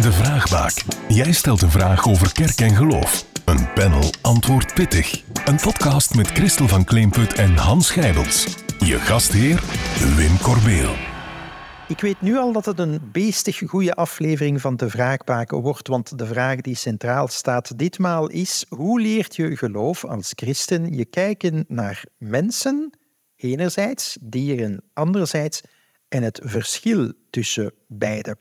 De 0.00 0.12
Vraagbaak. 0.12 0.82
Jij 1.08 1.32
stelt 1.32 1.62
een 1.62 1.70
vraag 1.70 2.08
over 2.08 2.32
kerk 2.32 2.60
en 2.60 2.76
geloof. 2.76 3.26
Een 3.44 3.72
panel 3.72 4.10
antwoordt 4.20 4.74
pittig. 4.74 5.22
Een 5.44 5.56
podcast 5.56 6.14
met 6.14 6.26
Christel 6.26 6.68
van 6.68 6.84
Kleemput 6.84 7.32
en 7.34 7.56
Hans 7.56 7.90
Gijbels. 7.90 8.56
Je 8.78 8.98
gastheer, 8.98 9.62
Wim 10.16 10.38
Corbeel. 10.38 10.94
Ik 11.88 12.00
weet 12.00 12.20
nu 12.20 12.36
al 12.36 12.52
dat 12.52 12.64
het 12.64 12.78
een 12.78 13.00
beestig 13.12 13.62
goede 13.66 13.94
aflevering 13.94 14.60
van 14.60 14.76
de 14.76 14.90
Vraagbaken 14.90 15.58
wordt, 15.58 15.88
want 15.88 16.18
de 16.18 16.26
vraag 16.26 16.60
die 16.60 16.76
centraal 16.76 17.28
staat 17.28 17.78
ditmaal 17.78 18.28
is: 18.28 18.64
hoe 18.68 19.00
leert 19.00 19.36
je 19.36 19.56
geloof 19.56 20.04
als 20.04 20.32
christen 20.34 20.92
je 20.96 21.04
kijken 21.04 21.64
naar 21.68 22.04
mensen, 22.18 22.98
enerzijds, 23.36 24.16
dieren 24.20 24.82
anderzijds, 24.92 25.60
en 26.08 26.22
het 26.22 26.40
verschil 26.44 27.12
tussen 27.30 27.72
beide? 27.88 28.36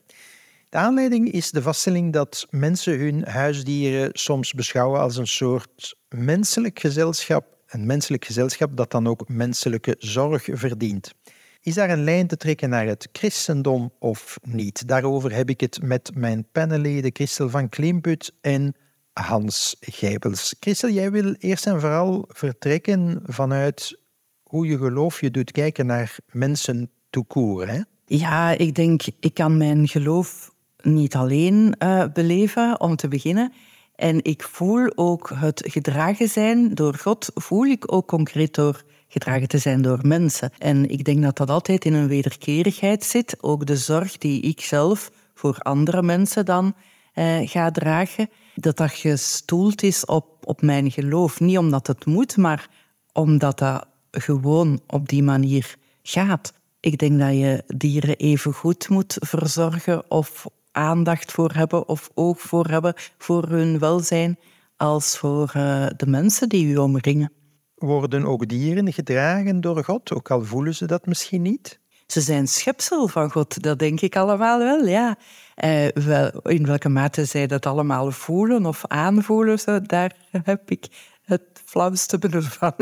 De 0.73 0.79
aanleiding 0.79 1.31
is 1.31 1.51
de 1.51 1.61
vaststelling 1.61 2.13
dat 2.13 2.47
mensen 2.49 2.99
hun 2.99 3.23
huisdieren 3.27 4.09
soms 4.13 4.53
beschouwen 4.53 4.99
als 4.99 5.17
een 5.17 5.27
soort 5.27 5.95
menselijk 6.09 6.79
gezelschap, 6.79 7.45
een 7.67 7.85
menselijk 7.85 8.25
gezelschap 8.25 8.77
dat 8.77 8.91
dan 8.91 9.07
ook 9.07 9.27
menselijke 9.27 9.95
zorg 9.99 10.47
verdient. 10.51 11.13
Is 11.61 11.73
daar 11.73 11.89
een 11.89 12.03
lijn 12.03 12.27
te 12.27 12.37
trekken 12.37 12.69
naar 12.69 12.85
het 12.85 13.09
christendom 13.11 13.91
of 13.99 14.37
niet? 14.41 14.87
Daarover 14.87 15.33
heb 15.33 15.49
ik 15.49 15.59
het 15.59 15.81
met 15.81 16.11
mijn 16.15 16.47
panelleden 16.51 17.11
Christel 17.13 17.49
van 17.49 17.69
Kleemput 17.69 18.33
en 18.41 18.75
Hans 19.13 19.75
Gijbels. 19.79 20.55
Christel, 20.59 20.89
jij 20.89 21.11
wil 21.11 21.35
eerst 21.37 21.65
en 21.65 21.79
vooral 21.79 22.25
vertrekken 22.27 23.21
vanuit 23.23 23.99
hoe 24.43 24.67
je 24.67 24.77
geloof 24.77 25.21
je 25.21 25.31
doet 25.31 25.51
kijken 25.51 25.85
naar 25.85 26.17
mensen 26.31 26.89
toekoer, 27.09 27.67
hè? 27.67 27.81
Ja, 28.05 28.51
ik 28.51 28.75
denk, 28.75 29.01
ik 29.19 29.33
kan 29.33 29.57
mijn 29.57 29.87
geloof 29.87 30.52
niet 30.85 31.15
alleen 31.15 31.75
uh, 31.79 32.03
beleven, 32.13 32.79
om 32.79 32.95
te 32.95 33.07
beginnen. 33.07 33.53
En 33.95 34.23
ik 34.23 34.43
voel 34.43 34.91
ook 34.95 35.31
het 35.35 35.63
gedragen 35.65 36.29
zijn 36.29 36.75
door 36.75 36.95
God, 36.95 37.31
voel 37.33 37.65
ik 37.65 37.93
ook 37.93 38.07
concreet 38.07 38.55
door 38.55 38.83
gedragen 39.07 39.47
te 39.47 39.57
zijn 39.57 39.81
door 39.81 39.99
mensen. 40.01 40.51
En 40.57 40.89
ik 40.89 41.03
denk 41.03 41.21
dat 41.23 41.37
dat 41.37 41.49
altijd 41.49 41.85
in 41.85 41.93
een 41.93 42.07
wederkerigheid 42.07 43.03
zit. 43.03 43.37
Ook 43.41 43.65
de 43.65 43.77
zorg 43.77 44.17
die 44.17 44.41
ik 44.41 44.61
zelf 44.61 45.11
voor 45.33 45.57
andere 45.57 46.01
mensen 46.01 46.45
dan 46.45 46.75
eh, 47.13 47.49
ga 47.49 47.71
dragen, 47.71 48.29
dat 48.55 48.77
dat 48.77 48.91
gestoeld 48.91 49.83
is 49.83 50.05
op, 50.05 50.25
op 50.43 50.61
mijn 50.61 50.91
geloof. 50.91 51.39
Niet 51.39 51.57
omdat 51.57 51.87
het 51.87 52.05
moet, 52.05 52.37
maar 52.37 52.69
omdat 53.11 53.59
dat 53.59 53.85
gewoon 54.11 54.81
op 54.87 55.09
die 55.09 55.23
manier 55.23 55.75
gaat. 56.03 56.53
Ik 56.79 56.97
denk 56.97 57.19
dat 57.19 57.33
je 57.33 57.63
dieren 57.67 58.17
even 58.17 58.53
goed 58.53 58.89
moet 58.89 59.17
verzorgen 59.19 60.11
of 60.11 60.45
aandacht 60.73 61.31
voor 61.31 61.51
hebben 61.53 61.87
of 61.87 62.09
oog 62.13 62.41
voor 62.41 62.65
hebben 62.65 62.93
voor 63.17 63.47
hun 63.47 63.79
welzijn 63.79 64.39
als 64.77 65.17
voor 65.17 65.53
uh, 65.57 65.87
de 65.97 66.07
mensen 66.07 66.49
die 66.49 66.65
u 66.65 66.77
omringen. 66.77 67.31
Worden 67.75 68.25
ook 68.25 68.47
dieren 68.47 68.93
gedragen 68.93 69.61
door 69.61 69.83
God, 69.83 70.11
ook 70.11 70.31
al 70.31 70.43
voelen 70.43 70.75
ze 70.75 70.85
dat 70.85 71.05
misschien 71.05 71.41
niet? 71.41 71.79
Ze 72.07 72.21
zijn 72.21 72.47
schepsel 72.47 73.07
van 73.07 73.31
God, 73.31 73.61
dat 73.63 73.79
denk 73.79 74.01
ik 74.01 74.15
allemaal 74.15 74.59
wel, 74.59 74.85
ja. 74.85 75.17
Uh, 75.63 75.87
wel, 75.87 76.29
in 76.29 76.65
welke 76.65 76.89
mate 76.89 77.25
zij 77.25 77.47
dat 77.47 77.65
allemaal 77.65 78.11
voelen 78.11 78.65
of 78.65 78.85
aanvoelen, 78.87 79.59
zo, 79.59 79.81
daar 79.81 80.15
heb 80.43 80.71
ik 80.71 80.87
het 81.21 81.61
flauwste 81.65 82.17
benul 82.17 82.41
van. 82.41 82.73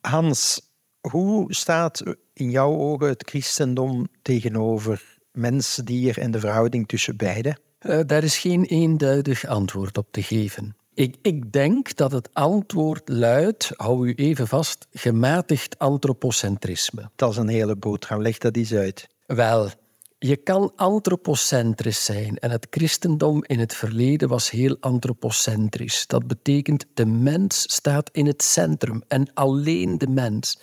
Hans, 0.00 0.70
hoe 1.00 1.54
staat 1.54 2.02
in 2.32 2.50
jouw 2.50 2.76
ogen 2.76 3.08
het 3.08 3.28
christendom 3.28 4.06
tegenover 4.22 5.17
mens, 5.38 5.80
dier 5.84 6.18
en 6.18 6.30
de 6.30 6.40
verhouding 6.40 6.88
tussen 6.88 7.16
beide? 7.16 7.56
Uh, 7.80 8.00
daar 8.06 8.24
is 8.24 8.38
geen 8.38 8.64
eenduidig 8.64 9.46
antwoord 9.46 9.98
op 9.98 10.06
te 10.10 10.22
geven. 10.22 10.76
Ik, 10.94 11.16
ik, 11.22 11.52
denk 11.52 11.96
dat 11.96 12.12
het 12.12 12.28
antwoord 12.32 13.08
luidt, 13.08 13.70
hou 13.76 14.08
u 14.08 14.14
even 14.14 14.48
vast, 14.48 14.86
gematigd 14.90 15.78
antropocentrisme. 15.78 17.10
Dat 17.16 17.30
is 17.30 17.36
een 17.36 17.48
hele 17.48 17.76
boterham, 17.76 18.22
leg 18.22 18.38
dat 18.38 18.56
eens 18.56 18.72
uit. 18.72 19.08
Wel, 19.26 19.70
je 20.18 20.36
kan 20.36 20.72
antropocentrisch 20.76 22.04
zijn 22.04 22.38
en 22.38 22.50
het 22.50 22.66
christendom 22.70 23.44
in 23.46 23.58
het 23.58 23.74
verleden 23.74 24.28
was 24.28 24.50
heel 24.50 24.76
antropocentrisch. 24.80 26.06
Dat 26.06 26.26
betekent 26.26 26.84
de 26.94 27.06
mens 27.06 27.72
staat 27.72 28.10
in 28.12 28.26
het 28.26 28.42
centrum 28.42 29.02
en 29.08 29.32
alleen 29.34 29.98
de 29.98 30.08
mens. 30.08 30.60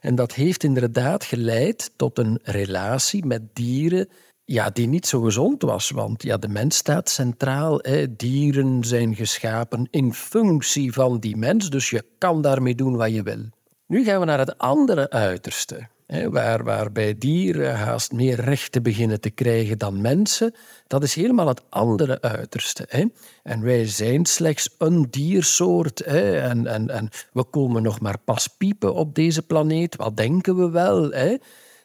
En 0.00 0.14
dat 0.14 0.32
heeft 0.32 0.64
inderdaad 0.64 1.24
geleid 1.24 1.90
tot 1.96 2.18
een 2.18 2.38
relatie 2.42 3.26
met 3.26 3.42
dieren 3.54 4.08
ja, 4.50 4.70
die 4.70 4.86
niet 4.86 5.06
zo 5.06 5.20
gezond 5.20 5.62
was. 5.62 5.90
Want 5.90 6.22
ja, 6.22 6.36
de 6.36 6.48
mens 6.48 6.76
staat 6.76 7.08
centraal. 7.08 7.78
Hè. 7.82 8.16
Dieren 8.16 8.84
zijn 8.84 9.14
geschapen 9.14 9.88
in 9.90 10.14
functie 10.14 10.92
van 10.92 11.18
die 11.18 11.36
mens, 11.36 11.70
dus 11.70 11.90
je 11.90 12.04
kan 12.18 12.42
daarmee 12.42 12.74
doen 12.74 12.96
wat 12.96 13.14
je 13.14 13.22
wil. 13.22 13.40
Nu 13.86 14.04
gaan 14.04 14.20
we 14.20 14.26
naar 14.26 14.38
het 14.38 14.58
andere 14.58 15.10
uiterste. 15.10 15.88
Hè, 16.06 16.30
waar, 16.30 16.64
waarbij 16.64 17.14
dieren 17.18 17.76
haast 17.76 18.12
meer 18.12 18.40
rechten 18.40 18.82
beginnen 18.82 19.20
te 19.20 19.30
krijgen 19.30 19.78
dan 19.78 20.00
mensen, 20.00 20.54
dat 20.86 21.02
is 21.02 21.14
helemaal 21.14 21.48
het 21.48 21.62
andere 21.68 22.20
uiterste. 22.20 22.84
Hè. 22.88 23.04
En 23.42 23.62
wij 23.62 23.86
zijn 23.86 24.26
slechts 24.26 24.74
een 24.78 25.06
diersoort. 25.10 26.02
Hè. 26.04 26.38
En, 26.38 26.66
en, 26.66 26.90
en 26.90 27.08
we 27.32 27.44
komen 27.44 27.82
nog 27.82 28.00
maar 28.00 28.18
pas 28.24 28.46
piepen 28.46 28.94
op 28.94 29.14
deze 29.14 29.42
planeet. 29.42 29.96
Wat 29.96 30.16
denken 30.16 30.56
we 30.56 30.70
wel? 30.70 31.10
Hè? 31.10 31.36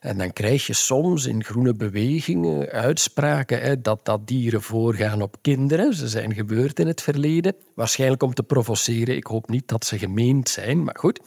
En 0.03 0.17
dan 0.17 0.33
krijg 0.33 0.67
je 0.67 0.73
soms 0.73 1.25
in 1.25 1.43
groene 1.43 1.73
bewegingen 1.73 2.69
uitspraken 2.69 3.61
hè, 3.61 3.81
dat, 3.81 4.05
dat 4.05 4.27
dieren 4.27 4.61
voorgaan 4.61 5.21
op 5.21 5.37
kinderen. 5.41 5.93
Ze 5.93 6.07
zijn 6.07 6.33
gebeurd 6.33 6.79
in 6.79 6.87
het 6.87 7.01
verleden. 7.01 7.55
Waarschijnlijk 7.75 8.23
om 8.23 8.33
te 8.33 8.43
provoceren. 8.43 9.15
Ik 9.15 9.25
hoop 9.25 9.49
niet 9.49 9.67
dat 9.67 9.85
ze 9.85 9.97
gemeend 9.97 10.49
zijn, 10.49 10.83
maar 10.83 10.97
goed. 10.99 11.19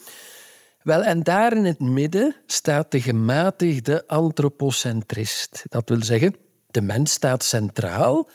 Wel, 0.82 1.02
en 1.02 1.22
daar 1.22 1.56
in 1.56 1.64
het 1.64 1.80
midden 1.80 2.36
staat 2.46 2.90
de 2.90 3.00
gematigde 3.00 4.06
antropocentrist. 4.06 5.62
Dat 5.68 5.88
wil 5.88 6.02
zeggen, 6.02 6.36
de 6.66 6.80
mens 6.80 7.12
staat 7.12 7.44
centraal, 7.44 8.28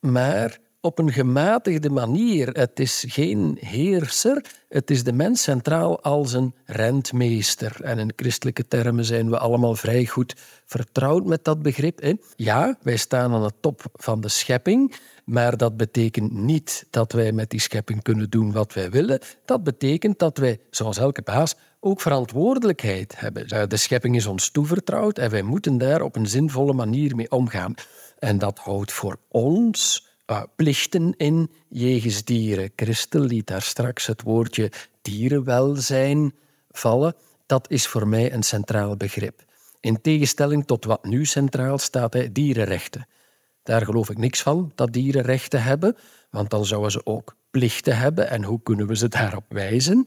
maar 0.00 0.58
op 0.80 0.98
een 0.98 1.12
gematigde 1.12 1.90
manier. 1.90 2.48
Het 2.48 2.80
is 2.80 3.04
geen 3.08 3.56
heerser, 3.60 4.44
het 4.68 4.90
is 4.90 5.04
de 5.04 5.12
mens 5.12 5.42
centraal 5.42 6.02
als 6.02 6.32
een 6.32 6.54
rentmeester. 6.64 7.76
En 7.82 7.98
in 7.98 8.12
christelijke 8.16 8.68
termen 8.68 9.04
zijn 9.04 9.30
we 9.30 9.38
allemaal 9.38 9.74
vrij 9.74 10.06
goed 10.06 10.34
vertrouwd 10.64 11.24
met 11.24 11.44
dat 11.44 11.62
begrip. 11.62 12.00
Hè? 12.00 12.12
Ja, 12.36 12.78
wij 12.82 12.96
staan 12.96 13.32
aan 13.32 13.42
de 13.42 13.52
top 13.60 13.82
van 13.92 14.20
de 14.20 14.28
schepping, 14.28 14.94
maar 15.24 15.56
dat 15.56 15.76
betekent 15.76 16.32
niet 16.32 16.86
dat 16.90 17.12
wij 17.12 17.32
met 17.32 17.50
die 17.50 17.60
schepping 17.60 18.02
kunnen 18.02 18.30
doen 18.30 18.52
wat 18.52 18.74
wij 18.74 18.90
willen. 18.90 19.20
Dat 19.44 19.62
betekent 19.62 20.18
dat 20.18 20.38
wij, 20.38 20.60
zoals 20.70 20.98
elke 20.98 21.22
baas, 21.22 21.54
ook 21.80 22.00
verantwoordelijkheid 22.00 23.20
hebben. 23.20 23.68
De 23.68 23.76
schepping 23.76 24.16
is 24.16 24.26
ons 24.26 24.50
toevertrouwd 24.50 25.18
en 25.18 25.30
wij 25.30 25.42
moeten 25.42 25.78
daar 25.78 26.02
op 26.02 26.16
een 26.16 26.26
zinvolle 26.26 26.72
manier 26.72 27.16
mee 27.16 27.30
omgaan. 27.30 27.74
En 28.18 28.38
dat 28.38 28.58
houdt 28.58 28.92
voor 28.92 29.16
ons 29.28 30.08
uh, 30.30 30.42
plichten 30.56 31.14
in 31.16 31.50
jegens 31.68 32.24
dieren. 32.24 32.72
Christel 32.76 33.20
liet 33.20 33.46
daar 33.46 33.62
straks 33.62 34.06
het 34.06 34.22
woordje 34.22 34.72
dierenwelzijn 35.02 36.34
vallen. 36.70 37.14
Dat 37.46 37.70
is 37.70 37.86
voor 37.86 38.08
mij 38.08 38.32
een 38.32 38.42
centraal 38.42 38.96
begrip. 38.96 39.44
In 39.80 40.00
tegenstelling 40.00 40.66
tot 40.66 40.84
wat 40.84 41.04
nu 41.04 41.26
centraal 41.26 41.78
staat, 41.78 42.12
hè, 42.12 42.32
dierenrechten. 42.32 43.06
Daar 43.62 43.84
geloof 43.84 44.10
ik 44.10 44.18
niks 44.18 44.42
van, 44.42 44.72
dat 44.74 44.92
dieren 44.92 45.22
rechten 45.22 45.62
hebben, 45.62 45.96
want 46.30 46.50
dan 46.50 46.66
zouden 46.66 46.90
ze 46.90 47.06
ook 47.06 47.36
plichten 47.50 47.98
hebben. 47.98 48.28
En 48.28 48.44
hoe 48.44 48.62
kunnen 48.62 48.86
we 48.86 48.96
ze 48.96 49.08
daarop 49.08 49.44
wijzen? 49.48 50.06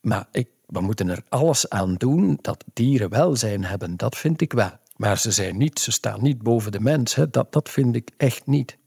Maar 0.00 0.28
ik, 0.32 0.48
we 0.66 0.80
moeten 0.80 1.08
er 1.08 1.22
alles 1.28 1.68
aan 1.68 1.94
doen 1.94 2.38
dat 2.40 2.64
dieren 2.72 3.10
welzijn 3.10 3.64
hebben, 3.64 3.96
dat 3.96 4.16
vind 4.16 4.40
ik 4.40 4.52
wel. 4.52 4.72
Maar 4.96 5.18
ze, 5.18 5.30
zijn 5.30 5.56
niet, 5.56 5.78
ze 5.78 5.92
staan 5.92 6.22
niet 6.22 6.42
boven 6.42 6.72
de 6.72 6.80
mens. 6.80 7.16
Dat, 7.30 7.52
dat 7.52 7.68
vind 7.68 7.96
ik 7.96 8.10
echt 8.16 8.46
niet. 8.46 8.78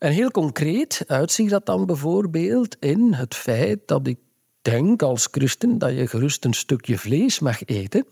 En 0.00 0.12
heel 0.12 0.30
concreet 0.30 1.04
uitziet 1.06 1.50
dat 1.50 1.66
dan 1.66 1.86
bijvoorbeeld 1.86 2.76
in 2.78 3.12
het 3.12 3.34
feit 3.34 3.78
dat 3.86 4.06
ik 4.06 4.18
denk 4.62 5.02
als 5.02 5.28
christen 5.30 5.78
dat 5.78 5.90
je 5.96 6.06
gerust 6.06 6.44
een 6.44 6.54
stukje 6.54 6.98
vlees 6.98 7.38
mag 7.38 7.64
eten, 7.64 8.06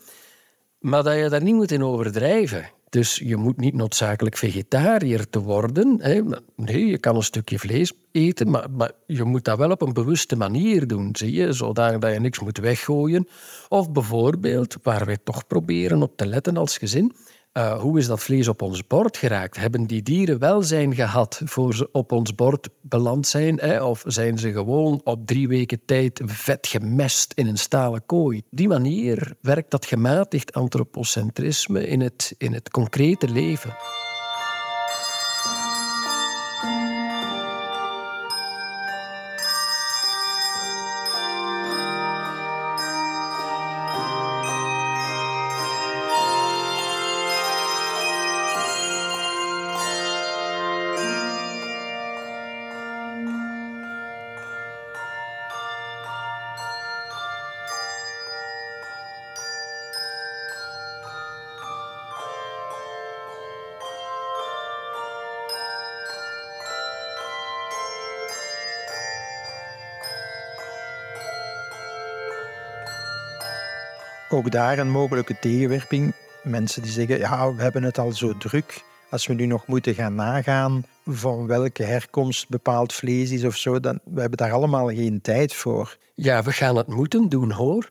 maar 0.78 1.02
dat 1.02 1.18
je 1.18 1.28
daar 1.28 1.42
niet 1.42 1.54
moet 1.54 1.70
in 1.70 1.84
overdrijven. 1.84 2.70
Dus 2.88 3.16
je 3.24 3.36
moet 3.36 3.56
niet 3.56 3.74
noodzakelijk 3.74 4.36
vegetariër 4.36 5.28
te 5.30 5.40
worden. 5.40 5.98
Hè. 6.00 6.20
Nee, 6.56 6.86
je 6.86 6.98
kan 6.98 7.16
een 7.16 7.22
stukje 7.22 7.58
vlees 7.58 7.92
eten, 8.12 8.50
maar, 8.50 8.70
maar, 8.70 8.92
je 9.06 9.24
moet 9.24 9.44
dat 9.44 9.58
wel 9.58 9.70
op 9.70 9.82
een 9.82 9.92
bewuste 9.92 10.36
manier 10.36 10.86
doen, 10.86 11.08
zie 11.12 11.32
je, 11.32 11.52
zodat 11.52 12.02
je 12.02 12.20
niks 12.20 12.38
moet 12.38 12.58
weggooien. 12.58 13.28
Of 13.68 13.92
bijvoorbeeld, 13.92 14.76
waar 14.82 15.06
wij 15.06 15.18
toch 15.24 15.46
proberen 15.46 16.02
op 16.02 16.16
te 16.16 16.26
letten 16.26 16.56
als 16.56 16.78
gezin, 16.78 17.12
uh, 17.52 17.80
hoe 17.80 17.98
is 17.98 18.06
dat 18.06 18.20
vlees 18.20 18.48
op 18.48 18.62
ons 18.62 18.86
bord 18.86 19.16
geraakt? 19.16 19.56
Hebben 19.56 19.86
die 19.86 20.02
dieren 20.02 20.38
welzijn 20.38 20.94
gehad 20.94 21.40
voor 21.44 21.74
ze 21.74 21.88
op 21.92 22.12
ons 22.12 22.34
bord 22.34 22.68
beland 22.80 23.26
zijn? 23.26 23.58
Hè? 23.60 23.82
Of 23.82 24.02
zijn 24.06 24.38
ze 24.38 24.52
gewoon 24.52 25.00
op 25.04 25.26
drie 25.26 25.48
weken 25.48 25.80
tijd 25.84 26.20
vet 26.24 26.66
gemest 26.66 27.32
in 27.32 27.46
een 27.46 27.58
stalen 27.58 28.06
kooi? 28.06 28.38
Op 28.38 28.58
die 28.58 28.68
manier 28.68 29.34
werkt 29.40 29.70
dat 29.70 29.86
gematigd 29.86 30.52
antropocentrisme 30.52 31.86
in 31.86 32.00
het, 32.00 32.34
in 32.38 32.52
het 32.52 32.70
concrete 32.70 33.28
leven. 33.28 33.76
Ook 74.32 74.50
daar 74.50 74.78
een 74.78 74.90
mogelijke 74.90 75.38
tegenwerping. 75.38 76.14
Mensen 76.42 76.82
die 76.82 76.92
zeggen, 76.92 77.18
ja, 77.18 77.54
we 77.54 77.62
hebben 77.62 77.82
het 77.82 77.98
al 77.98 78.12
zo 78.12 78.36
druk. 78.38 78.82
Als 79.10 79.26
we 79.26 79.34
nu 79.34 79.46
nog 79.46 79.66
moeten 79.66 79.94
gaan 79.94 80.14
nagaan 80.14 80.84
van 81.06 81.46
welke 81.46 81.82
herkomst 81.82 82.48
bepaald 82.48 82.92
vlees 82.92 83.30
is 83.30 83.44
of 83.44 83.56
zo, 83.56 83.80
dan 83.80 84.00
we 84.04 84.20
hebben 84.20 84.38
daar 84.38 84.52
allemaal 84.52 84.88
geen 84.88 85.20
tijd 85.20 85.54
voor. 85.54 85.96
Ja, 86.14 86.42
we 86.42 86.52
gaan 86.52 86.76
het 86.76 86.86
moeten 86.86 87.28
doen 87.28 87.50
hoor. 87.50 87.90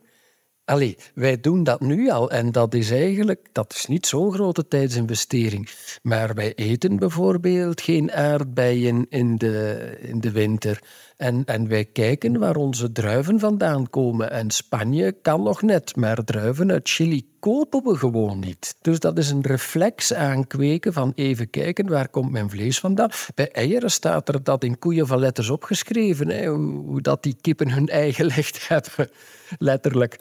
Allee, 0.68 0.96
wij 1.14 1.40
doen 1.40 1.64
dat 1.64 1.80
nu 1.80 2.10
al 2.10 2.30
en 2.30 2.52
dat 2.52 2.74
is 2.74 2.90
eigenlijk 2.90 3.48
dat 3.52 3.72
is 3.74 3.86
niet 3.86 4.06
zo'n 4.06 4.32
grote 4.32 4.68
tijdsinvestering. 4.68 5.68
Maar 6.02 6.34
wij 6.34 6.54
eten 6.54 6.96
bijvoorbeeld 6.98 7.80
geen 7.80 8.12
aardbeien 8.12 9.06
in 9.08 9.36
de, 9.36 9.96
in 10.00 10.20
de 10.20 10.30
winter. 10.30 10.82
En, 11.16 11.44
en 11.44 11.68
wij 11.68 11.84
kijken 11.84 12.38
waar 12.38 12.56
onze 12.56 12.92
druiven 12.92 13.38
vandaan 13.38 13.90
komen. 13.90 14.30
En 14.30 14.50
Spanje 14.50 15.12
kan 15.22 15.42
nog 15.42 15.62
net, 15.62 15.96
maar 15.96 16.24
druiven 16.24 16.70
uit 16.70 16.88
Chili 16.88 17.28
kopen 17.40 17.82
we 17.82 17.96
gewoon 17.96 18.38
niet. 18.38 18.74
Dus 18.80 19.00
dat 19.00 19.18
is 19.18 19.30
een 19.30 19.42
reflex 19.42 20.14
aankweken 20.14 20.92
van 20.92 21.12
even 21.14 21.50
kijken 21.50 21.88
waar 21.88 22.08
komt 22.08 22.30
mijn 22.30 22.50
vlees 22.50 22.78
vandaan. 22.78 23.10
Bij 23.34 23.50
eieren 23.50 23.90
staat 23.90 24.28
er 24.28 24.42
dat 24.42 24.64
in 24.64 24.78
koeienvallettes 24.78 25.50
opgeschreven, 25.50 26.28
hè, 26.28 26.46
hoe 26.46 27.00
dat 27.00 27.22
die 27.22 27.36
kippen 27.40 27.70
hun 27.70 27.88
ei 27.88 28.12
gelegd 28.12 28.68
hebben, 28.68 29.10
letterlijk. 29.58 30.18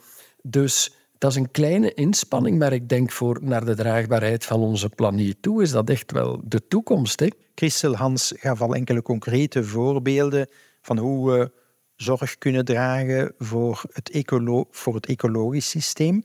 Dus 0.49 0.95
dat 1.17 1.31
is 1.31 1.37
een 1.37 1.51
kleine 1.51 1.93
inspanning, 1.93 2.57
maar 2.57 2.73
ik 2.73 2.89
denk 2.89 3.11
voor 3.11 3.39
naar 3.41 3.65
de 3.65 3.75
draagbaarheid 3.75 4.45
van 4.45 4.59
onze 4.59 4.89
planeet 4.89 5.41
toe 5.41 5.61
is 5.61 5.71
dat 5.71 5.89
echt 5.89 6.11
wel 6.11 6.41
de 6.43 6.67
toekomst. 6.67 7.19
Hè? 7.19 7.27
Christel 7.55 7.95
Hans 7.95 8.33
gaf 8.35 8.61
al 8.61 8.75
enkele 8.75 9.01
concrete 9.01 9.63
voorbeelden 9.63 10.49
van 10.81 10.97
hoe 10.97 11.31
we 11.31 11.51
zorg 11.95 12.37
kunnen 12.37 12.65
dragen 12.65 13.33
voor 13.37 13.83
het, 13.91 14.09
ecolo 14.09 14.67
voor 14.71 14.95
het 14.95 15.05
ecologisch 15.05 15.69
systeem. 15.69 16.23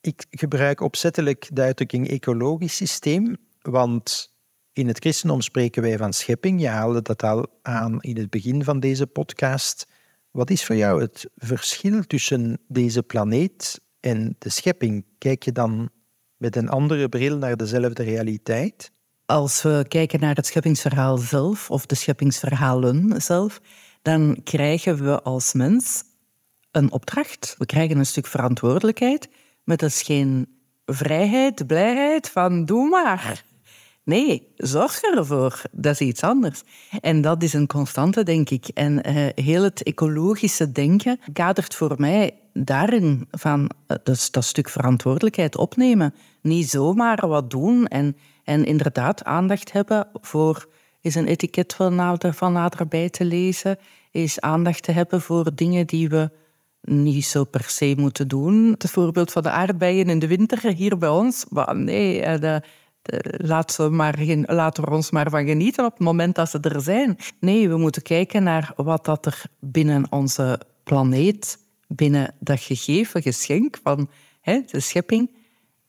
Ik 0.00 0.26
gebruik 0.30 0.80
opzettelijk 0.80 1.48
de 1.52 1.62
uitdrukking 1.62 2.08
ecologisch 2.08 2.76
systeem, 2.76 3.36
want 3.62 4.34
in 4.72 4.88
het 4.88 4.98
christendom 4.98 5.40
spreken 5.40 5.82
wij 5.82 5.96
van 5.96 6.12
schepping. 6.12 6.60
Je 6.60 6.68
haalde 6.68 7.02
dat 7.02 7.22
al 7.22 7.46
aan 7.62 8.00
in 8.00 8.16
het 8.16 8.30
begin 8.30 8.64
van 8.64 8.80
deze 8.80 9.06
podcast. 9.06 9.86
Wat 10.36 10.50
is 10.50 10.64
voor 10.64 10.76
jou 10.76 11.00
het 11.00 11.30
verschil 11.36 12.02
tussen 12.02 12.58
deze 12.68 13.02
planeet 13.02 13.80
en 14.00 14.36
de 14.38 14.48
schepping? 14.48 15.04
Kijk 15.18 15.42
je 15.42 15.52
dan 15.52 15.90
met 16.36 16.56
een 16.56 16.68
andere 16.68 17.08
bril 17.08 17.36
naar 17.36 17.56
dezelfde 17.56 18.02
realiteit? 18.02 18.92
Als 19.26 19.62
we 19.62 19.84
kijken 19.88 20.20
naar 20.20 20.34
het 20.34 20.46
scheppingsverhaal 20.46 21.16
zelf, 21.16 21.70
of 21.70 21.86
de 21.86 21.94
scheppingsverhalen 21.94 23.22
zelf, 23.22 23.60
dan 24.02 24.40
krijgen 24.44 25.04
we 25.04 25.22
als 25.22 25.52
mens 25.52 26.02
een 26.70 26.92
opdracht. 26.92 27.54
We 27.58 27.66
krijgen 27.66 27.98
een 27.98 28.06
stuk 28.06 28.26
verantwoordelijkheid, 28.26 29.28
maar 29.64 29.76
dat 29.76 29.90
is 29.90 30.02
geen 30.02 30.58
vrijheid, 30.86 31.66
blijheid 31.66 32.30
van 32.30 32.64
doe 32.64 32.88
maar. 32.88 33.44
Nee, 34.06 34.48
zorg 34.56 35.02
ervoor. 35.02 35.62
Dat 35.72 35.92
is 35.92 36.00
iets 36.00 36.22
anders. 36.22 36.62
En 37.00 37.20
dat 37.20 37.42
is 37.42 37.52
een 37.52 37.66
constante, 37.66 38.22
denk 38.22 38.50
ik. 38.50 38.68
En 38.68 39.08
uh, 39.08 39.26
heel 39.34 39.62
het 39.62 39.82
ecologische 39.82 40.72
denken 40.72 41.20
kadert 41.32 41.74
voor 41.74 41.94
mij 41.98 42.34
daarin 42.52 43.28
van 43.30 43.70
uh, 43.88 43.96
dus 44.02 44.30
dat 44.30 44.44
stuk 44.44 44.68
verantwoordelijkheid 44.68 45.56
opnemen. 45.56 46.14
Niet 46.42 46.70
zomaar 46.70 47.28
wat 47.28 47.50
doen 47.50 47.86
en, 47.86 48.16
en 48.44 48.64
inderdaad 48.64 49.24
aandacht 49.24 49.72
hebben 49.72 50.08
voor 50.12 50.68
is 51.00 51.14
een 51.14 51.26
etiket 51.26 51.74
van, 51.74 51.94
nader, 51.94 52.34
van 52.34 52.52
naderbij 52.52 53.10
te 53.10 53.24
lezen, 53.24 53.78
is 54.10 54.40
aandacht 54.40 54.82
te 54.82 54.92
hebben 54.92 55.20
voor 55.20 55.54
dingen 55.54 55.86
die 55.86 56.08
we 56.08 56.30
niet 56.80 57.24
zo 57.24 57.44
per 57.44 57.64
se 57.64 57.94
moeten 57.96 58.28
doen. 58.28 58.74
Het 58.78 58.90
voorbeeld 58.90 59.32
van 59.32 59.42
de 59.42 59.50
aardbeien 59.50 60.08
in 60.08 60.18
de 60.18 60.26
winter 60.26 60.72
hier 60.72 60.98
bij 60.98 61.08
ons. 61.08 61.44
Maar 61.48 61.76
nee, 61.76 62.22
eh, 62.22 62.40
de, 62.40 62.62
laten 63.36 63.84
we, 63.84 63.96
maar, 63.96 64.24
laten 64.46 64.84
we 64.84 64.90
ons 64.90 65.10
maar 65.10 65.30
van 65.30 65.46
genieten 65.46 65.84
op 65.84 65.92
het 65.92 66.00
moment 66.00 66.34
dat 66.34 66.50
ze 66.50 66.60
er 66.60 66.80
zijn. 66.80 67.18
Nee, 67.40 67.68
we 67.68 67.76
moeten 67.76 68.02
kijken 68.02 68.42
naar 68.42 68.72
wat 68.76 69.04
dat 69.04 69.26
er 69.26 69.42
binnen 69.60 70.12
onze 70.12 70.60
planeet, 70.82 71.58
binnen 71.86 72.34
dat 72.40 72.60
gegeven 72.60 73.22
geschenk 73.22 73.78
van 73.82 74.10
hè, 74.40 74.60
de 74.70 74.80
schepping, 74.80 75.30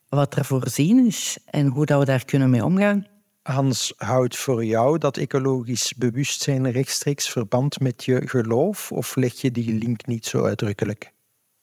wat 0.09 0.35
er 0.35 0.45
voorzien 0.45 1.05
is 1.05 1.37
en 1.45 1.67
hoe 1.67 1.85
dat 1.85 1.99
we 1.99 2.05
daar 2.05 2.25
kunnen 2.25 2.49
mee 2.49 2.65
omgaan. 2.65 3.05
Hans, 3.41 3.93
houdt 3.97 4.37
voor 4.37 4.65
jou 4.65 4.97
dat 4.97 5.17
ecologisch 5.17 5.93
bewustzijn 5.97 6.71
rechtstreeks 6.71 7.29
verband 7.29 7.79
met 7.79 8.03
je 8.03 8.21
geloof 8.27 8.91
of 8.91 9.15
leg 9.15 9.41
je 9.41 9.51
die 9.51 9.73
link 9.73 10.05
niet 10.05 10.25
zo 10.25 10.43
uitdrukkelijk? 10.43 11.11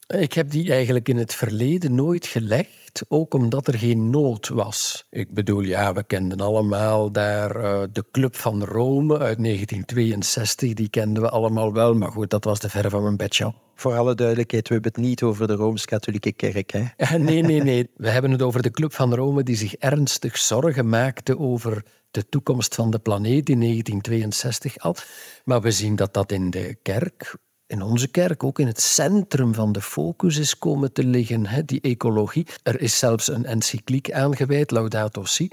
Ik 0.06 0.32
heb 0.32 0.50
die 0.50 0.72
eigenlijk 0.72 1.08
in 1.08 1.16
het 1.16 1.34
verleden 1.34 1.94
nooit 1.94 2.26
gelegd, 2.26 2.83
ook 3.08 3.34
omdat 3.34 3.66
er 3.66 3.78
geen 3.78 4.10
nood 4.10 4.48
was. 4.48 5.06
Ik 5.10 5.34
bedoel, 5.34 5.60
ja, 5.60 5.92
we 5.92 6.04
kenden 6.04 6.40
allemaal 6.40 7.12
daar 7.12 7.56
uh, 7.56 7.82
de 7.92 8.04
Club 8.10 8.36
van 8.36 8.64
Rome 8.64 9.18
uit 9.18 9.38
1962, 9.42 10.74
die 10.74 10.88
kenden 10.88 11.22
we 11.22 11.28
allemaal 11.28 11.72
wel, 11.72 11.94
maar 11.94 12.10
goed, 12.10 12.30
dat 12.30 12.44
was 12.44 12.60
de 12.60 12.68
ver 12.68 12.90
van 12.90 13.02
mijn 13.02 13.16
bedje. 13.16 13.54
Voor 13.74 13.96
alle 13.96 14.14
duidelijkheid, 14.14 14.68
we 14.68 14.74
hebben 14.74 14.92
het 14.92 15.02
niet 15.02 15.22
over 15.22 15.46
de 15.46 15.54
Rooms-Katholieke 15.54 16.32
Kerk. 16.32 16.72
Hè? 16.72 17.18
nee, 17.18 17.42
nee, 17.42 17.62
nee. 17.62 17.90
We 17.96 18.10
hebben 18.10 18.30
het 18.30 18.42
over 18.42 18.62
de 18.62 18.70
Club 18.70 18.92
van 18.92 19.14
Rome, 19.14 19.42
die 19.42 19.56
zich 19.56 19.74
ernstig 19.74 20.38
zorgen 20.38 20.88
maakte 20.88 21.38
over 21.38 21.84
de 22.10 22.28
toekomst 22.28 22.74
van 22.74 22.90
de 22.90 22.98
planeet 22.98 23.48
in 23.48 23.60
1962 23.60 24.78
al. 24.78 24.96
Maar 25.44 25.60
we 25.60 25.70
zien 25.70 25.96
dat 25.96 26.14
dat 26.14 26.32
in 26.32 26.50
de 26.50 26.76
kerk 26.82 27.36
in 27.66 27.82
onze 27.82 28.08
kerk 28.08 28.44
ook 28.44 28.58
in 28.58 28.66
het 28.66 28.80
centrum 28.80 29.54
van 29.54 29.72
de 29.72 29.80
focus 29.80 30.36
is 30.36 30.58
komen 30.58 30.92
te 30.92 31.04
liggen, 31.04 31.46
hè, 31.46 31.64
die 31.64 31.80
ecologie. 31.80 32.46
Er 32.62 32.80
is 32.80 32.98
zelfs 32.98 33.28
een 33.28 33.46
encycliek 33.46 34.12
aangeweid, 34.12 34.70
Laudato 34.70 35.24
Si. 35.24 35.48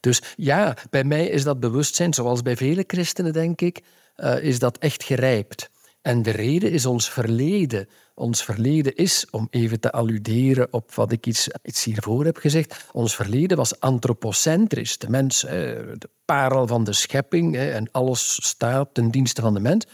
Dus 0.00 0.22
ja, 0.36 0.76
bij 0.90 1.04
mij 1.04 1.26
is 1.26 1.44
dat 1.44 1.60
bewustzijn, 1.60 2.14
zoals 2.14 2.42
bij 2.42 2.56
vele 2.56 2.84
christenen 2.86 3.32
denk 3.32 3.60
ik, 3.60 3.82
uh, 4.16 4.42
is 4.42 4.58
dat 4.58 4.78
echt 4.78 5.02
gerijpt. 5.02 5.70
En 6.02 6.22
de 6.22 6.30
reden 6.30 6.70
is 6.70 6.86
ons 6.86 7.10
verleden. 7.10 7.88
Ons 8.14 8.44
verleden 8.44 8.94
is, 8.94 9.26
om 9.30 9.46
even 9.50 9.80
te 9.80 9.92
alluderen 9.92 10.72
op 10.72 10.94
wat 10.94 11.12
ik 11.12 11.26
iets, 11.26 11.48
iets 11.62 11.84
hiervoor 11.84 12.24
heb 12.24 12.36
gezegd, 12.36 12.84
ons 12.92 13.16
verleden 13.16 13.56
was 13.56 13.80
antropocentrisch. 13.80 14.98
De 14.98 15.10
mens, 15.10 15.40
de 15.40 16.08
parel 16.24 16.66
van 16.66 16.84
de 16.84 16.92
schepping 16.92 17.56
en 17.56 17.88
alles 17.90 18.46
staat 18.46 18.88
ten 18.92 19.10
dienste 19.10 19.40
van 19.40 19.54
de 19.54 19.60
mens. 19.60 19.86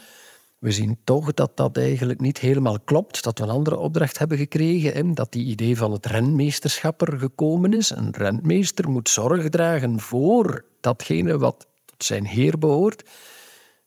We 0.61 0.71
zien 0.71 0.97
toch 1.03 1.33
dat 1.33 1.57
dat 1.57 1.77
eigenlijk 1.77 2.19
niet 2.19 2.37
helemaal 2.37 2.79
klopt, 2.79 3.23
dat 3.23 3.37
we 3.39 3.43
een 3.43 3.49
andere 3.49 3.77
opdracht 3.77 4.17
hebben 4.17 4.37
gekregen, 4.37 5.13
dat 5.13 5.31
die 5.31 5.45
idee 5.45 5.77
van 5.77 5.91
het 5.91 6.05
renmeesterschap 6.05 7.01
er 7.01 7.19
gekomen 7.19 7.73
is. 7.73 7.89
Een 7.89 8.11
renmeester 8.11 8.89
moet 8.89 9.09
zorg 9.09 9.49
dragen 9.49 9.99
voor 9.99 10.65
datgene 10.81 11.37
wat 11.37 11.67
tot 11.85 12.03
zijn 12.03 12.25
heer 12.25 12.57
behoort. 12.57 13.09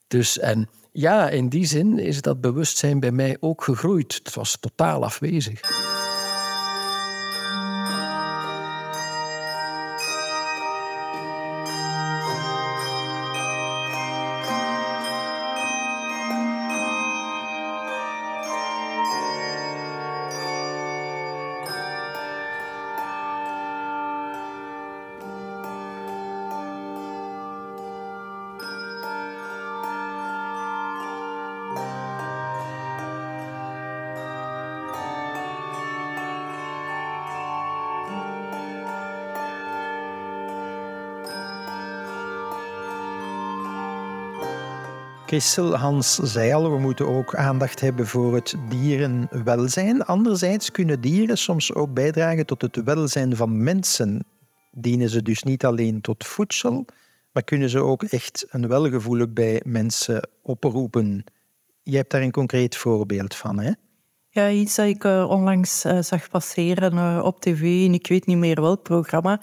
Dus, 0.06 0.38
en 0.38 0.68
ja, 0.92 1.28
in 1.28 1.48
die 1.48 1.66
zin 1.66 1.98
is 1.98 2.22
dat 2.22 2.40
bewustzijn 2.40 3.00
bij 3.00 3.12
mij 3.12 3.36
ook 3.40 3.64
gegroeid. 3.64 4.14
Het 4.14 4.34
was 4.34 4.56
totaal 4.60 5.04
afwezig. 5.04 5.60
Christel 45.34 45.76
Hans 45.76 46.14
zei 46.14 46.52
al, 46.52 46.70
we 46.70 46.78
moeten 46.78 47.08
ook 47.08 47.34
aandacht 47.34 47.80
hebben 47.80 48.06
voor 48.06 48.34
het 48.34 48.54
dierenwelzijn. 48.68 50.04
Anderzijds 50.04 50.70
kunnen 50.70 51.00
dieren 51.00 51.38
soms 51.38 51.74
ook 51.74 51.94
bijdragen 51.94 52.46
tot 52.46 52.62
het 52.62 52.82
welzijn 52.84 53.36
van 53.36 53.62
mensen. 53.62 54.24
Dienen 54.70 55.08
ze 55.08 55.22
dus 55.22 55.42
niet 55.42 55.64
alleen 55.64 56.00
tot 56.00 56.26
voedsel, 56.26 56.84
maar 57.32 57.42
kunnen 57.42 57.70
ze 57.70 57.78
ook 57.78 58.02
echt 58.02 58.46
een 58.50 58.68
welgevoel 58.68 59.26
bij 59.28 59.62
mensen 59.64 60.28
oproepen. 60.42 61.24
Je 61.82 61.96
hebt 61.96 62.10
daar 62.10 62.22
een 62.22 62.30
concreet 62.30 62.76
voorbeeld 62.76 63.34
van, 63.34 63.58
hè? 63.58 63.72
Ja, 64.28 64.50
iets 64.50 64.74
dat 64.74 64.86
ik 64.86 65.04
eh, 65.04 65.26
onlangs 65.28 65.84
uh, 65.84 66.02
zag 66.02 66.28
passeren 66.28 66.94
uh, 66.94 67.20
op 67.24 67.40
tv, 67.40 67.86
en 67.86 67.94
ik 67.94 68.06
weet 68.06 68.26
niet 68.26 68.38
meer 68.38 68.60
welk 68.60 68.82
programma. 68.82 69.40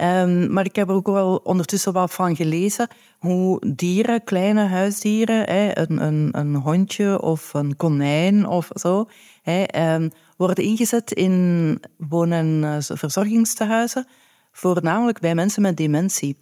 Um, 0.00 0.52
maar 0.52 0.64
ik 0.64 0.76
heb 0.76 0.88
er 0.88 0.94
ook 0.94 1.06
wel 1.06 1.40
ondertussen 1.44 1.92
wat 1.92 2.12
van 2.12 2.36
gelezen 2.36 2.88
hoe 3.18 3.62
dieren, 3.74 4.24
kleine 4.24 4.66
huisdieren, 4.66 5.44
hè, 5.50 5.78
een, 5.78 6.02
een, 6.02 6.28
een 6.32 6.54
hondje 6.54 7.22
of 7.22 7.54
een 7.54 7.76
konijn 7.76 8.46
of 8.46 8.68
zo, 8.72 9.08
hè, 9.42 9.94
um, 9.94 10.10
worden 10.36 10.64
ingezet 10.64 11.12
in 11.12 11.80
woon- 11.96 12.32
en 12.32 12.78
verzorgingstehuizen, 12.82 14.06
voornamelijk 14.52 15.20
bij 15.20 15.34
mensen 15.34 15.62
met 15.62 15.76
dementie 15.76 16.36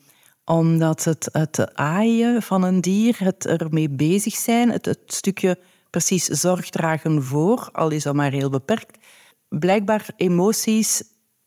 omdat 0.45 1.05
het, 1.05 1.29
het 1.33 1.75
aaien 1.75 2.43
van 2.43 2.63
een 2.63 2.81
dier, 2.81 3.17
het 3.19 3.47
ermee 3.47 3.91
bezig 3.91 4.35
zijn, 4.35 4.71
het, 4.71 4.85
het 4.85 5.01
stukje 5.07 5.59
precies 5.91 6.25
zorg 6.25 6.71
dragen 6.71 7.23
voor, 7.23 7.69
al 7.73 7.91
is 7.91 8.03
dat 8.03 8.15
maar 8.15 8.33
heel 8.33 8.51
beperkt, 8.51 8.99
blijkbaar 9.49 10.07
emoties 10.17 11.03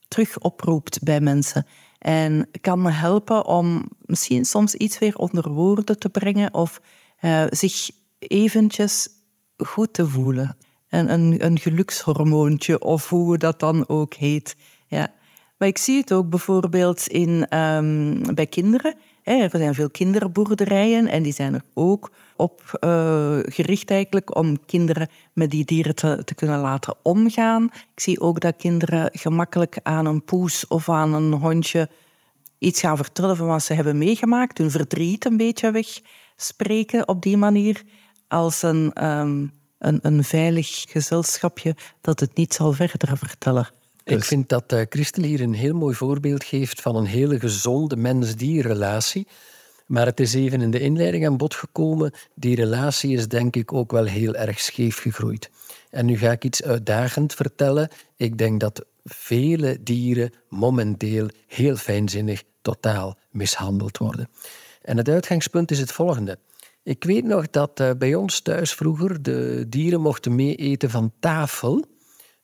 terug 0.08 0.40
oproept 0.40 1.04
bij 1.04 1.22
mensen. 1.22 1.66
En 2.00 2.50
kan 2.62 2.82
me 2.82 2.92
helpen 2.92 3.46
om 3.46 3.90
misschien 4.00 4.46
soms 4.46 4.76
iets 4.76 5.00
weer 5.00 5.18
onder 5.18 5.50
woorden 5.50 6.00
te 6.00 6.10
brengen 6.10 6.54
of 6.54 6.82
uh, 7.22 7.44
zich 7.50 7.90
eventjes 8.20 9.10
goed 9.58 9.94
te 9.94 10.08
voelen. 10.08 10.58
En 10.88 11.12
een, 11.14 11.46
een 11.46 11.60
gelukshormoontje 11.60 12.82
of 12.82 13.10
hoe 13.10 13.38
dat 13.38 13.60
dan 13.60 13.88
ook 13.88 14.14
heet. 14.14 14.56
Ja. 14.88 15.14
Maar 15.58 15.68
ik 15.68 15.78
zie 15.78 15.98
het 15.98 16.14
ook 16.14 16.30
bijvoorbeeld 16.30 17.08
in, 17.08 17.58
um, 17.58 18.36
bij 18.36 18.48
kinderen. 18.48 18.96
Er 19.28 19.50
zijn 19.50 19.76
veel 19.76 19.90
kinderboerderijen 19.90 21.08
en 21.08 21.24
die 21.24 21.34
zijn 21.34 21.54
er 21.54 21.62
ook 21.74 22.12
op 22.36 22.62
uh, 22.84 23.38
gericht 23.44 23.92
eigenlijk 23.92 24.36
om 24.36 24.66
kinderen 24.66 25.08
met 25.34 25.52
die 25.52 25.66
dieren 25.66 25.96
te, 25.96 26.36
kunnen 26.36 26.60
laten 26.60 26.96
omgaan. 27.02 27.64
Ik 27.64 28.00
zie 28.00 28.20
ook 28.20 28.40
dat 28.40 28.56
kinderen 28.56 29.10
gemakkelijk 29.14 29.80
aan 29.84 30.06
een 30.06 30.24
poes 30.24 30.68
of 30.68 30.90
aan 30.90 31.14
een 31.14 31.34
hondje 31.34 31.90
iets 32.58 32.80
gaan 32.80 32.98
vertellen 32.98 33.38
van 33.38 33.48
wat 33.48 33.64
ze 33.64 33.74
hebben 33.74 33.98
meegemaakt, 33.98 34.58
hun 34.58 34.72
verdriet 34.72 35.26
een 35.26 35.38
beetje 35.38 35.72
wegspreken 35.72 37.08
op 37.08 37.22
die 37.22 37.38
manier, 37.38 37.84
als 38.28 38.62
een, 38.62 39.06
um, 39.06 39.52
een, 39.80 40.00
een 40.02 40.24
veilig 40.24 40.86
gezelschapje 40.90 41.76
dat 42.02 42.20
het 42.20 42.36
niet 42.36 42.54
zal 42.54 42.72
verder 42.74 43.18
vertellen. 43.18 43.70
Ik 44.08 44.18
dus- 44.18 44.28
vind 44.28 44.50
dat 44.50 44.74
uh, 44.74 44.82
Christel 44.90 45.24
hier 45.24 45.42
een 45.42 45.54
heel 45.54 45.76
mooi 45.76 45.96
voorbeeld 45.96 46.44
geeft 46.44 46.82
van 46.82 46.96
een 46.96 47.06
hele 47.06 47.40
gezonde 47.40 47.96
mens-dier-relatie. 47.96 49.28
Maar 49.86 50.06
het 50.06 50.20
is 50.20 50.34
even 50.34 50.62
in 50.62 50.72
de 50.72 50.80
inleiding 50.80 51.26
aan 51.26 51.38
bod 51.38 51.56
gekomen. 51.56 52.14
Die 52.36 52.56
relatie 52.56 53.14
is 53.14 53.28
denk 53.28 53.56
ik 53.56 53.74
ook 53.74 53.92
wel 53.92 54.06
heel 54.06 54.36
erg 54.36 54.60
scheef 54.60 54.98
gegroeid. 54.98 55.50
En 55.90 56.06
nu 56.06 56.18
ga 56.18 56.32
ik 56.32 56.44
iets 56.44 56.64
uitdagend 56.64 57.34
vertellen. 57.34 57.90
Ik 58.16 58.38
denk 58.38 58.60
dat 58.60 58.86
vele 59.04 59.78
dieren 59.84 60.34
momenteel 60.50 61.28
heel 61.48 61.76
fijnzinnig 61.76 62.44
totaal 62.62 63.18
mishandeld 63.32 63.98
worden. 63.98 64.30
En 64.82 64.98
het 64.98 65.10
uitgangspunt 65.10 65.72
is 65.72 65.80
het 65.80 65.92
volgende. 65.92 66.40
Ik 66.84 67.04
weet 67.04 67.24
nog 67.24 67.50
dat 67.50 67.80
uh, 67.80 67.92
bij 67.98 68.16
ons 68.16 68.40
thuis 68.40 68.74
vroeger 68.74 69.22
de 69.22 69.66
dieren 69.70 70.02
mochten 70.02 70.36
mee 70.36 70.56
eten 70.56 70.90
van 70.90 71.14
tafel. 71.20 71.86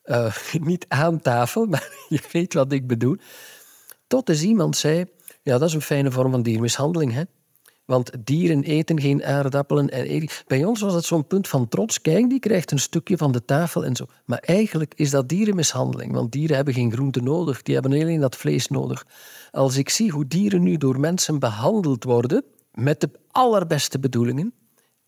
Uh, 0.04 0.36
niet 0.60 0.84
aan 0.88 1.20
tafel, 1.20 1.66
maar 1.72 2.06
je 2.08 2.20
weet 2.32 2.54
wat 2.54 2.72
ik 2.72 2.86
bedoel. 2.86 3.16
Tot 4.06 4.28
eens 4.28 4.42
iemand 4.42 4.76
zei, 4.76 5.04
ja, 5.42 5.58
dat 5.58 5.68
is 5.68 5.74
een 5.74 5.80
fijne 5.80 6.10
vorm 6.10 6.30
van 6.30 6.42
diermishandeling, 6.42 7.12
hè? 7.12 7.22
Want 7.84 8.10
dieren 8.24 8.62
eten 8.62 9.00
geen 9.00 9.24
aardappelen. 9.24 9.88
En 9.88 10.28
bij 10.46 10.64
ons 10.64 10.80
was 10.80 10.94
het 10.94 11.04
zo'n 11.04 11.26
punt 11.26 11.48
van 11.48 11.68
trots. 11.68 12.00
Kijk, 12.00 12.28
die 12.28 12.38
krijgt 12.38 12.70
een 12.70 12.78
stukje 12.78 13.16
van 13.16 13.32
de 13.32 13.44
tafel 13.44 13.84
en 13.84 13.96
zo. 13.96 14.06
Maar 14.24 14.38
eigenlijk 14.38 14.92
is 14.96 15.10
dat 15.10 15.28
dierenmishandeling. 15.28 16.12
Want 16.12 16.32
dieren 16.32 16.56
hebben 16.56 16.74
geen 16.74 16.92
groente 16.92 17.20
nodig. 17.20 17.62
Die 17.62 17.74
hebben 17.74 17.92
alleen 17.92 18.20
dat 18.20 18.36
vlees 18.36 18.68
nodig. 18.68 19.06
Als 19.50 19.76
ik 19.76 19.88
zie 19.88 20.10
hoe 20.10 20.26
dieren 20.26 20.62
nu 20.62 20.76
door 20.76 21.00
mensen 21.00 21.38
behandeld 21.38 22.04
worden, 22.04 22.44
met 22.72 23.00
de 23.00 23.10
allerbeste 23.30 23.98
bedoelingen, 23.98 24.54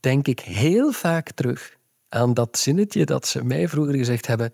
denk 0.00 0.28
ik 0.28 0.40
heel 0.40 0.92
vaak 0.92 1.30
terug 1.30 1.76
aan 2.08 2.34
dat 2.34 2.58
zinnetje 2.58 3.04
dat 3.04 3.26
ze 3.26 3.44
mij 3.44 3.68
vroeger 3.68 3.94
gezegd 3.94 4.26
hebben. 4.26 4.52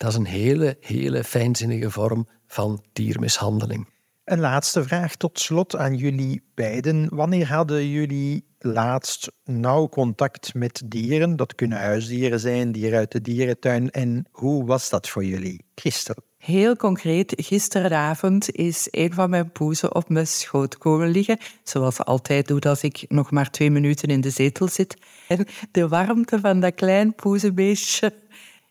Dat 0.00 0.10
is 0.10 0.16
een 0.16 0.26
hele, 0.26 0.76
hele 0.80 1.24
fijnzinnige 1.24 1.90
vorm 1.90 2.28
van 2.46 2.84
diermishandeling. 2.92 3.88
Een 4.24 4.40
laatste 4.40 4.84
vraag 4.84 5.14
tot 5.16 5.40
slot 5.40 5.76
aan 5.76 5.96
jullie 5.96 6.42
beiden. 6.54 7.08
Wanneer 7.14 7.48
hadden 7.48 7.88
jullie 7.88 8.44
laatst 8.58 9.32
nauw 9.44 9.88
contact 9.88 10.54
met 10.54 10.82
dieren? 10.84 11.36
Dat 11.36 11.54
kunnen 11.54 11.78
huisdieren 11.78 12.40
zijn, 12.40 12.72
dieren 12.72 12.98
uit 12.98 13.12
de 13.12 13.20
dierentuin. 13.20 13.90
En 13.90 14.26
hoe 14.30 14.64
was 14.64 14.90
dat 14.90 15.08
voor 15.08 15.24
jullie? 15.24 15.64
Christel. 15.74 16.14
Heel 16.36 16.76
concreet, 16.76 17.32
gisteravond 17.36 18.50
is 18.50 18.88
een 18.90 19.12
van 19.12 19.30
mijn 19.30 19.52
poezen 19.52 19.94
op 19.94 20.08
mijn 20.08 20.26
schoot 20.26 20.78
komen 20.78 21.08
liggen. 21.08 21.38
Zoals 21.62 21.94
ze 21.94 22.02
altijd 22.02 22.48
doet 22.48 22.66
als 22.66 22.82
ik 22.82 23.04
nog 23.08 23.30
maar 23.30 23.50
twee 23.50 23.70
minuten 23.70 24.08
in 24.08 24.20
de 24.20 24.30
zetel 24.30 24.68
zit. 24.68 24.96
En 25.28 25.46
de 25.70 25.88
warmte 25.88 26.40
van 26.40 26.60
dat 26.60 26.74
klein 26.74 27.14
poezenbeestje 27.14 28.12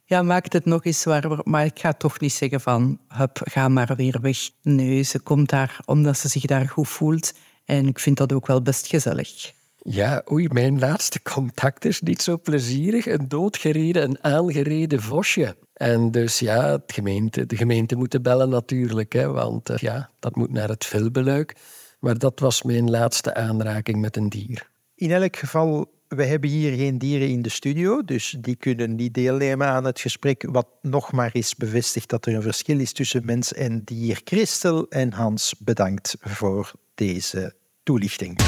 ja, 0.10 0.22
maakt 0.22 0.54
het 0.54 0.66
nog 0.66 0.86
eens 0.86 1.04
warmer. 1.04 1.40
Maar 1.44 1.66
ik 1.66 1.80
ga 1.80 1.94
toch 1.94 2.20
niet 2.20 2.34
zeggen 2.34 2.62
van, 2.62 3.00
hup, 3.08 3.42
ga 3.44 3.68
maar 3.68 3.94
weer 3.96 4.18
weg. 4.22 4.38
Nee, 4.62 5.02
ze 5.02 5.20
komt 5.20 5.50
daar 5.50 5.80
omdat 5.86 6.18
ze 6.18 6.28
zich 6.28 6.46
daar 6.46 6.68
goed 6.68 6.88
voelt. 6.88 7.34
En 7.66 7.88
ik 7.88 8.00
vind 8.00 8.18
dat 8.18 8.34
ook 8.34 8.48
wel 8.48 8.62
best 8.62 8.88
gezellig. 8.88 9.54
Ja, 9.78 10.24
oei, 10.32 10.48
mijn 10.52 10.80
laatste 10.80 11.22
contact 11.22 11.86
is 11.86 12.02
niet 12.02 12.22
zo 12.22 12.38
plezierig. 12.38 13.06
Een 13.06 13.28
doodgereden, 13.28 14.04
een 14.04 14.18
aangereden 14.24 15.02
vosje. 15.02 15.56
En 15.74 16.12
dus 16.12 16.40
ja, 16.40 16.72
het 16.72 16.92
gemeente, 16.94 17.46
de 17.46 17.58
gemeente 17.58 17.96
moeten 17.96 18.22
bellen 18.22 18.50
natuurlijk, 18.50 19.14
hè, 19.14 19.28
want 19.28 19.70
uh, 19.70 19.78
ja, 19.78 20.10
dat 20.20 20.36
moet 20.36 20.52
naar 20.52 20.70
het 20.70 20.86
veelbeluik. 20.86 21.56
Maar 22.00 22.18
dat 22.18 22.40
was 22.40 22.64
mijn 22.64 22.90
laatste 22.90 23.34
aanraking 23.34 24.02
met 24.02 24.18
een 24.18 24.30
dier. 24.30 24.70
In 24.96 25.12
elk 25.12 25.36
geval 25.36 25.99
we 26.10 26.26
hebben 26.26 26.50
hier 26.50 26.78
geen 26.78 26.98
dieren 26.98 27.28
in 27.28 27.42
de 27.42 27.50
studio, 27.50 28.04
dus 28.04 28.36
die 28.40 28.56
kunnen 28.56 28.96
niet 28.96 29.14
deelnemen 29.14 29.68
aan 29.68 29.84
het 29.84 30.00
gesprek, 30.00 30.46
wat 30.52 30.68
nog 30.82 31.12
maar 31.12 31.30
eens 31.34 31.56
bevestigt 31.56 32.10
dat 32.10 32.26
er 32.26 32.36
een 32.36 32.42
verschil 32.42 32.80
is 32.80 32.94
tussen 32.94 33.26
mens 33.26 33.54
en 33.54 33.82
dier. 33.86 34.22
Christel 34.24 34.86
en 34.90 35.14
Hans, 35.14 35.56
bedankt 35.60 36.16
voor 36.20 36.72
deze 36.96 37.54
toelichting. 37.84 38.40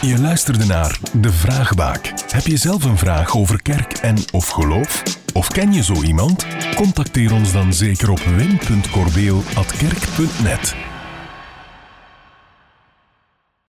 Je 0.00 0.20
luisterde 0.20 0.64
naar 0.64 1.00
De 1.20 1.32
Vraagbaak. 1.32 2.12
Heb 2.30 2.46
je 2.46 2.56
zelf 2.56 2.84
een 2.84 2.98
vraag 2.98 3.36
over 3.36 3.62
kerk 3.62 3.92
en 3.92 4.16
of 4.32 4.48
geloof? 4.48 5.02
Of 5.32 5.48
ken 5.48 5.72
je 5.72 5.82
zo 5.82 6.02
iemand? 6.02 6.46
Contacteer 6.74 7.32
ons 7.32 7.52
dan 7.52 7.72
zeker 7.72 8.10
op 8.10 8.18
wim.corbeel.kerk.net. 8.18 10.87